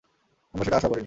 আমরা 0.53 0.63
সেটা 0.63 0.77
আশাও 0.77 0.89
করিনি। 0.89 0.99